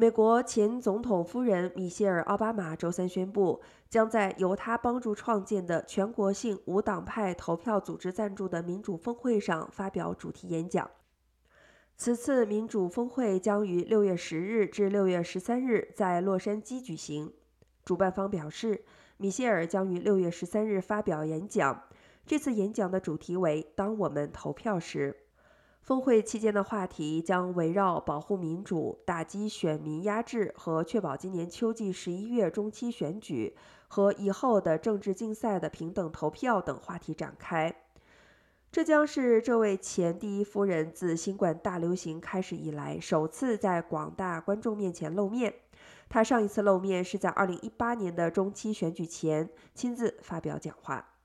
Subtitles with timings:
[0.00, 10.90] 美国前总统夫人米歇尔·奥巴马周三宣布，将在由他帮助创建的全国性无党派投票组织赞助的民主峰会上发表主题演讲。
[11.98, 17.34] 此次民主峰会将于六月十日至六月十三日在洛杉矶举行。
[17.84, 18.82] 主办方表示，
[19.18, 21.82] 米歇尔将于六月十三日发表演讲。
[22.24, 25.14] 这次演讲的主题为“当我们投票时”。
[25.80, 33.56] 峰会期间的话题将围绕保护民主、打击选民压制和确保今年秋季十一月中期选举
[33.88, 37.74] 和以后的政治竞赛的平等投票等话题展开。
[38.70, 45.52] 这将是这位前第一夫人自新冠大流行开始以来首次在广大观众面前露面。
[46.08, 51.19] 她上一次露面是在二零一八年的中期选举前亲自发表讲话。